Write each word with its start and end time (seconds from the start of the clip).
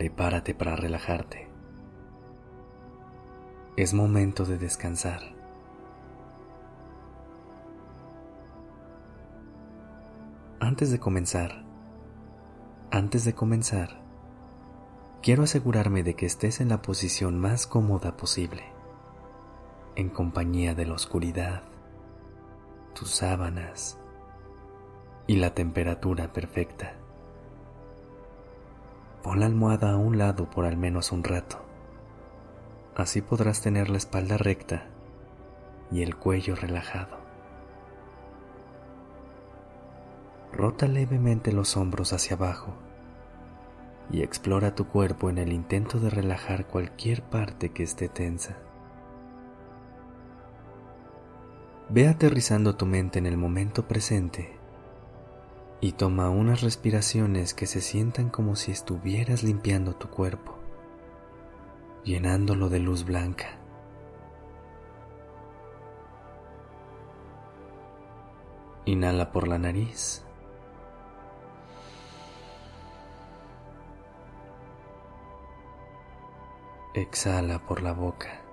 Prepárate 0.00 0.54
para 0.54 0.76
relajarte. 0.76 1.46
Es 3.76 3.92
momento 3.92 4.46
de 4.46 4.56
descansar. 4.56 5.20
Antes 10.58 10.90
de 10.90 10.98
comenzar, 10.98 11.66
antes 12.90 13.26
de 13.26 13.34
comenzar, 13.34 14.00
quiero 15.20 15.42
asegurarme 15.42 16.02
de 16.02 16.14
que 16.14 16.24
estés 16.24 16.62
en 16.62 16.70
la 16.70 16.80
posición 16.80 17.38
más 17.38 17.66
cómoda 17.66 18.16
posible, 18.16 18.64
en 19.96 20.08
compañía 20.08 20.74
de 20.74 20.86
la 20.86 20.94
oscuridad, 20.94 21.64
tus 22.94 23.10
sábanas, 23.10 24.00
y 25.26 25.36
la 25.36 25.52
temperatura 25.52 26.32
perfecta. 26.32 26.99
Pon 29.22 29.40
la 29.40 29.46
almohada 29.46 29.92
a 29.92 29.96
un 29.96 30.16
lado 30.16 30.48
por 30.48 30.64
al 30.64 30.76
menos 30.76 31.12
un 31.12 31.24
rato. 31.24 31.58
Así 32.96 33.20
podrás 33.20 33.60
tener 33.60 33.90
la 33.90 33.98
espalda 33.98 34.38
recta 34.38 34.86
y 35.90 36.02
el 36.02 36.16
cuello 36.16 36.56
relajado. 36.56 37.18
Rota 40.52 40.88
levemente 40.88 41.52
los 41.52 41.76
hombros 41.76 42.12
hacia 42.12 42.36
abajo 42.36 42.74
y 44.10 44.22
explora 44.22 44.74
tu 44.74 44.86
cuerpo 44.86 45.30
en 45.30 45.38
el 45.38 45.52
intento 45.52 46.00
de 46.00 46.10
relajar 46.10 46.66
cualquier 46.66 47.22
parte 47.22 47.70
que 47.72 47.82
esté 47.82 48.08
tensa. 48.08 48.56
Ve 51.88 52.08
aterrizando 52.08 52.76
tu 52.76 52.86
mente 52.86 53.18
en 53.18 53.26
el 53.26 53.36
momento 53.36 53.86
presente 53.86 54.59
y 55.80 55.92
toma 55.92 56.28
unas 56.28 56.60
respiraciones 56.60 57.54
que 57.54 57.66
se 57.66 57.80
sientan 57.80 58.28
como 58.28 58.54
si 58.54 58.70
estuvieras 58.70 59.42
limpiando 59.42 59.94
tu 59.94 60.08
cuerpo, 60.08 60.54
llenándolo 62.04 62.68
de 62.68 62.80
luz 62.80 63.04
blanca. 63.04 63.56
Inhala 68.84 69.32
por 69.32 69.48
la 69.48 69.58
nariz. 69.58 70.24
Exhala 76.92 77.64
por 77.66 77.82
la 77.82 77.92
boca. 77.92 78.49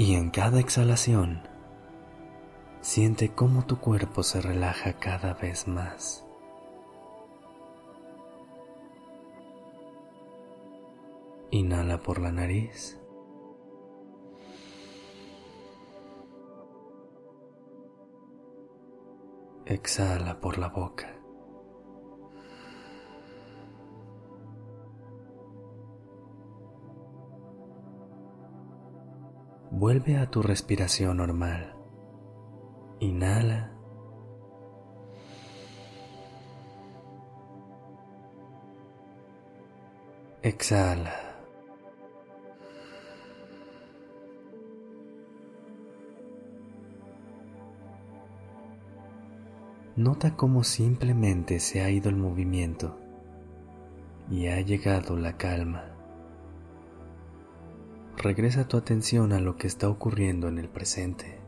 Y 0.00 0.14
en 0.14 0.30
cada 0.30 0.60
exhalación, 0.60 1.42
siente 2.80 3.34
cómo 3.34 3.66
tu 3.66 3.80
cuerpo 3.80 4.22
se 4.22 4.40
relaja 4.40 4.94
cada 4.94 5.34
vez 5.34 5.68
más. 5.68 6.24
Inhala 11.50 11.98
por 11.98 12.18
la 12.18 12.32
nariz. 12.32 12.98
Exhala 19.66 20.40
por 20.40 20.56
la 20.56 20.70
boca. 20.70 21.19
Vuelve 29.80 30.18
a 30.18 30.30
tu 30.30 30.42
respiración 30.42 31.16
normal. 31.16 31.74
Inhala. 32.98 33.72
Exhala. 40.42 41.14
Nota 49.96 50.36
cómo 50.36 50.62
simplemente 50.62 51.58
se 51.58 51.80
ha 51.80 51.88
ido 51.88 52.10
el 52.10 52.16
movimiento 52.16 52.98
y 54.30 54.48
ha 54.48 54.60
llegado 54.60 55.16
la 55.16 55.38
calma 55.38 55.89
regresa 58.20 58.68
tu 58.68 58.76
atención 58.76 59.32
a 59.32 59.40
lo 59.40 59.56
que 59.56 59.66
está 59.66 59.88
ocurriendo 59.88 60.48
en 60.48 60.58
el 60.58 60.68
presente. 60.68 61.40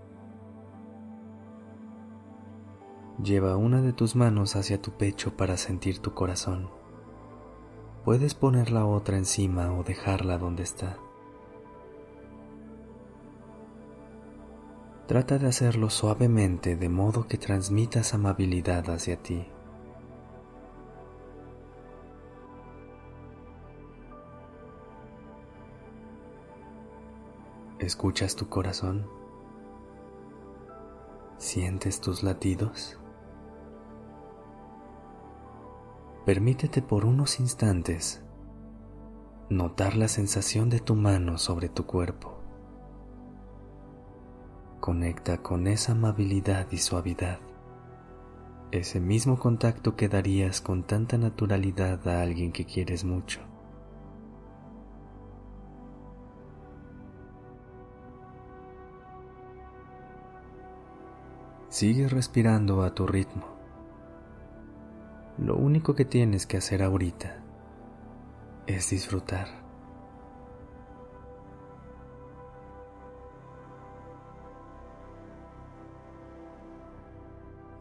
Lleva 3.22 3.56
una 3.56 3.83
de 3.83 3.93
tus 3.93 4.16
manos 4.16 4.56
hacia 4.56 4.81
tu 4.81 4.93
pecho 4.93 5.37
para 5.37 5.56
sentir 5.56 5.99
tu 5.99 6.15
corazón. 6.15 6.71
Puedes 8.05 8.34
poner 8.34 8.72
la 8.72 8.84
otra 8.84 9.16
encima 9.16 9.72
o 9.72 9.84
dejarla 9.84 10.38
donde 10.38 10.65
está. 10.65 10.97
Trata 15.06 15.38
de 15.38 15.47
hacerlo 15.47 15.91
suavemente 15.91 16.75
de 16.75 16.88
modo 16.88 17.28
que 17.28 17.37
transmitas 17.37 18.15
amabilidad 18.15 18.88
hacia 18.91 19.16
ti. 19.22 19.47
¿Escuchas 27.82 28.37
tu 28.37 28.48
corazón? 28.48 29.09
¿Sientes 31.37 32.00
tus 32.00 32.22
latidos? 32.22 32.97
Permítete 36.25 36.81
por 36.81 37.04
unos 37.04 37.41
instantes 37.41 38.22
notar 39.50 39.97
la 39.97 40.06
sensación 40.06 40.70
de 40.70 40.78
tu 40.78 40.94
mano 40.94 41.38
sobre 41.38 41.69
tu 41.69 41.84
cuerpo. 41.84 42.38
Conecta 44.78 45.38
con 45.38 45.66
esa 45.66 45.91
amabilidad 45.91 46.69
y 46.70 46.78
suavidad, 46.78 47.41
ese 48.70 49.00
mismo 49.00 49.41
contacto 49.41 49.97
que 49.97 50.09
darías 50.09 50.60
con 50.60 50.84
tanta 50.84 51.19
naturalidad 51.19 52.06
a 52.06 52.22
alguien 52.22 52.53
que 52.53 52.64
quieres 52.64 53.03
mucho. 53.03 53.41
Sigue 61.72 62.06
respirando 62.06 62.83
a 62.83 62.94
tu 62.94 63.06
ritmo. 63.06 63.47
Lo 65.38 65.56
único 65.56 65.94
que 65.94 66.05
tienes 66.05 66.44
que 66.44 66.59
hacer 66.59 66.83
ahorita 66.83 67.38
es 68.66 68.91
disfrutar. 68.91 69.49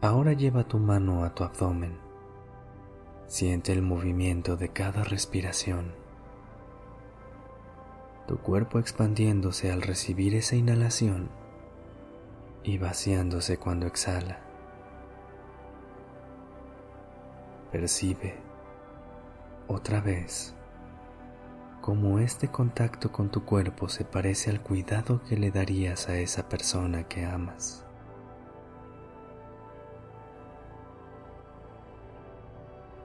Ahora 0.00 0.32
lleva 0.32 0.64
tu 0.64 0.78
mano 0.78 1.22
a 1.22 1.34
tu 1.34 1.44
abdomen. 1.44 1.98
Siente 3.26 3.74
el 3.74 3.82
movimiento 3.82 4.56
de 4.56 4.70
cada 4.70 5.04
respiración. 5.04 5.92
Tu 8.26 8.38
cuerpo 8.38 8.78
expandiéndose 8.78 9.70
al 9.70 9.82
recibir 9.82 10.34
esa 10.34 10.56
inhalación 10.56 11.41
y 12.64 12.78
vaciándose 12.78 13.58
cuando 13.58 13.86
exhala. 13.86 14.38
Percibe 17.70 18.34
otra 19.66 20.00
vez 20.00 20.54
cómo 21.80 22.18
este 22.18 22.48
contacto 22.48 23.10
con 23.10 23.30
tu 23.30 23.44
cuerpo 23.44 23.88
se 23.88 24.04
parece 24.04 24.50
al 24.50 24.60
cuidado 24.60 25.22
que 25.22 25.36
le 25.36 25.50
darías 25.50 26.08
a 26.08 26.16
esa 26.16 26.48
persona 26.48 27.08
que 27.08 27.24
amas. 27.24 27.84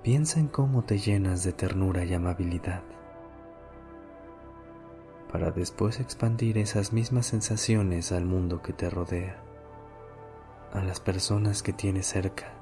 Piensa 0.04 0.40
en 0.40 0.48
cómo 0.48 0.84
te 0.84 1.00
llenas 1.00 1.44
de 1.44 1.54
ternura 1.54 2.06
y 2.06 2.14
amabilidad 2.14 2.84
para 5.32 5.52
después 5.52 6.00
expandir 6.00 6.58
esas 6.58 6.94
mismas 6.94 7.26
sensaciones 7.26 8.14
al 8.14 8.24
mundo 8.26 8.62
que 8.62 8.72
te 8.72 8.90
rodea 8.90 9.47
a 10.74 10.82
las 10.82 11.00
personas 11.00 11.64
que 11.64 11.74
tienes 11.74 12.08
cerca. 12.08 12.54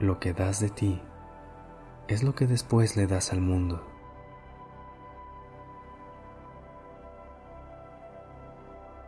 Lo 0.00 0.20
que 0.20 0.32
das 0.32 0.60
de 0.60 0.70
ti 0.70 1.00
es 2.06 2.22
lo 2.22 2.34
que 2.34 2.46
después 2.46 2.96
le 2.96 3.06
das 3.06 3.32
al 3.32 3.40
mundo. 3.40 3.82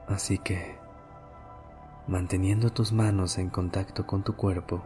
Así 0.09 0.39
que, 0.39 0.77
manteniendo 2.09 2.71
tus 2.71 2.93
manos 2.93 3.39
en 3.39 3.49
contacto 3.49 4.07
con 4.07 4.25
tu 4.25 4.35
cuerpo, 4.35 4.83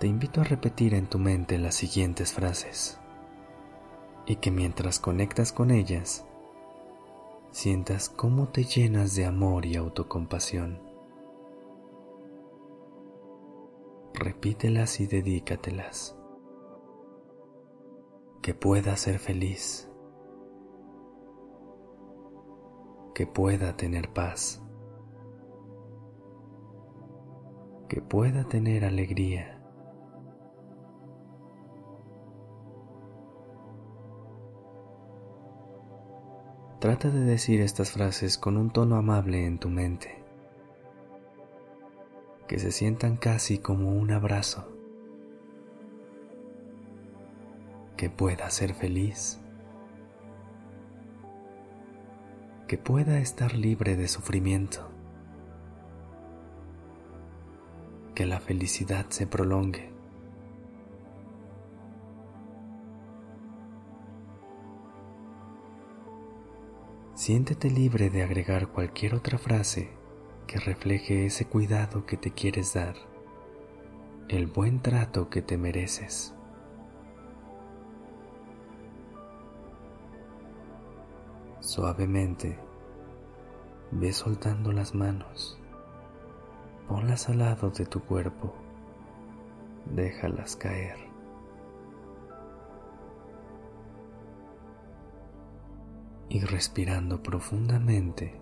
te 0.00 0.08
invito 0.08 0.40
a 0.40 0.44
repetir 0.44 0.94
en 0.94 1.06
tu 1.06 1.20
mente 1.20 1.56
las 1.58 1.76
siguientes 1.76 2.32
frases 2.32 2.98
y 4.26 4.36
que 4.36 4.50
mientras 4.50 4.98
conectas 4.98 5.52
con 5.52 5.70
ellas, 5.70 6.24
sientas 7.54 8.08
cómo 8.08 8.48
te 8.48 8.64
llenas 8.64 9.14
de 9.14 9.26
amor 9.26 9.64
y 9.64 9.76
autocompasión. 9.76 10.82
Repítelas 14.12 14.98
y 14.98 15.06
dedícatelas. 15.06 16.18
Que 18.42 18.54
pueda 18.54 18.96
ser 18.96 19.20
feliz. 19.20 19.88
Que 23.14 23.24
pueda 23.28 23.76
tener 23.76 24.12
paz. 24.12 24.60
Que 27.88 28.02
pueda 28.02 28.48
tener 28.48 28.84
alegría. 28.84 29.63
Trata 36.84 37.08
de 37.08 37.20
decir 37.20 37.62
estas 37.62 37.92
frases 37.92 38.36
con 38.36 38.58
un 38.58 38.68
tono 38.68 38.96
amable 38.96 39.46
en 39.46 39.56
tu 39.58 39.70
mente, 39.70 40.22
que 42.46 42.58
se 42.58 42.72
sientan 42.72 43.16
casi 43.16 43.56
como 43.56 43.94
un 43.94 44.10
abrazo, 44.10 44.70
que 47.96 48.10
pueda 48.10 48.50
ser 48.50 48.74
feliz, 48.74 49.40
que 52.68 52.76
pueda 52.76 53.16
estar 53.16 53.54
libre 53.54 53.96
de 53.96 54.06
sufrimiento, 54.06 54.86
que 58.14 58.26
la 58.26 58.40
felicidad 58.40 59.06
se 59.08 59.26
prolongue. 59.26 59.93
Siéntete 67.14 67.70
libre 67.70 68.10
de 68.10 68.24
agregar 68.24 68.72
cualquier 68.72 69.14
otra 69.14 69.38
frase 69.38 69.88
que 70.48 70.58
refleje 70.58 71.26
ese 71.26 71.46
cuidado 71.46 72.06
que 72.06 72.16
te 72.16 72.32
quieres 72.32 72.74
dar, 72.74 72.96
el 74.28 74.48
buen 74.48 74.82
trato 74.82 75.30
que 75.30 75.40
te 75.40 75.56
mereces. 75.56 76.34
Suavemente, 81.60 82.58
ve 83.92 84.12
soltando 84.12 84.72
las 84.72 84.92
manos, 84.96 85.56
ponlas 86.88 87.28
al 87.28 87.38
lado 87.38 87.70
de 87.70 87.86
tu 87.86 88.00
cuerpo, 88.00 88.52
déjalas 89.86 90.56
caer. 90.56 91.13
Y 96.28 96.40
respirando 96.40 97.22
profundamente, 97.22 98.40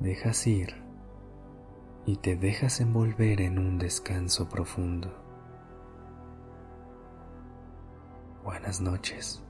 dejas 0.00 0.46
ir 0.46 0.82
y 2.06 2.16
te 2.16 2.36
dejas 2.36 2.80
envolver 2.80 3.40
en 3.40 3.58
un 3.58 3.78
descanso 3.78 4.48
profundo. 4.48 5.12
Buenas 8.44 8.80
noches. 8.80 9.43